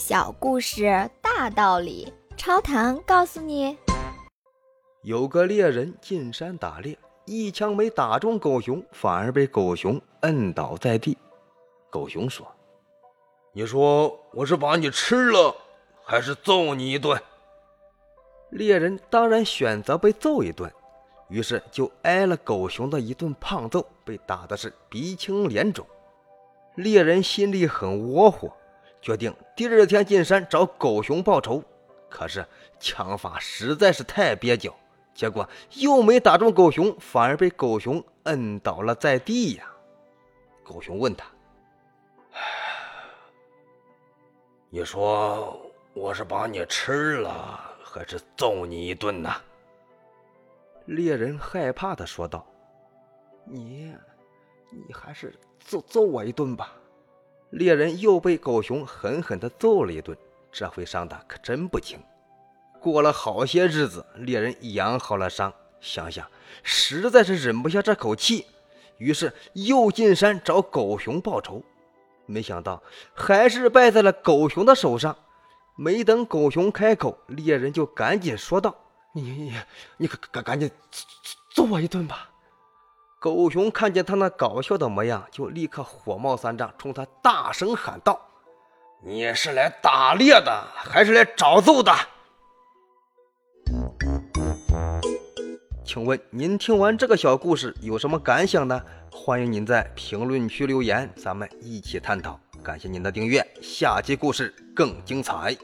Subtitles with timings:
[0.00, 3.76] 小故事大道理，超糖告诉你：
[5.02, 11.18] 有个猎人进山打猎，一枪没打中狗熊，反而被狗熊摁倒在地。
[11.90, 12.50] 狗熊说
[13.52, 15.54] ：“你说我是把你吃了，
[16.02, 17.20] 还是揍你一顿？”
[18.48, 20.72] 猎人当然选择被揍一顿，
[21.28, 25.86] 于是就挨了狗熊的一顿胖揍，被打的是鼻青脸肿。
[26.76, 28.50] 猎人心里很窝火。
[29.00, 31.62] 决定第二天进山找狗熊报仇，
[32.08, 32.44] 可是
[32.78, 34.74] 枪法实在是太蹩脚，
[35.14, 39.70] 结果又没打中狗熊，反而被狗熊摁倒了在地呀。
[40.62, 41.26] 狗熊问他
[44.68, 45.60] ：“你说
[45.94, 49.30] 我是把你吃了，还是揍你一顿呢？”
[50.86, 52.46] 猎人害怕的说道
[53.44, 53.94] ：“你，
[54.70, 56.74] 你还是揍揍我一顿吧。”
[57.50, 60.16] 猎人又被狗熊狠狠地揍了一顿，
[60.52, 61.98] 这回伤的可真不轻。
[62.80, 66.26] 过了好些日子，猎人养好了伤，想想
[66.62, 68.46] 实在是忍不下这口气，
[68.98, 71.62] 于是又进山找狗熊报仇。
[72.26, 75.16] 没想到还是败在了狗熊的手上。
[75.76, 78.76] 没等狗熊开口，猎人就赶紧说道
[79.14, 79.54] ：“你你
[79.96, 80.70] 你赶赶赶紧
[81.54, 82.29] 揍我一顿吧。”
[83.20, 88.18] 狗熊看见他那搞笑的模样，就立刻火冒三丈，冲他大声喊道
[89.04, 91.92] ：“你是来打猎的，还是来找揍的？”
[95.84, 98.80] 请问您听完这个小故事有什么感想呢？
[99.12, 102.40] 欢迎您在评论区留言，咱们一起探讨。
[102.62, 105.54] 感谢您的订阅，下期故事更精彩。